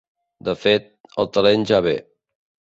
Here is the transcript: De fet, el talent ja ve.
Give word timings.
De 0.47 0.55
fet, 0.61 0.87
el 1.25 1.31
talent 1.37 1.69
ja 1.73 1.85
ve. 1.91 1.97